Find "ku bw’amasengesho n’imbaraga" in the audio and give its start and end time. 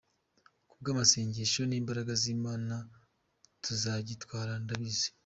0.69-2.13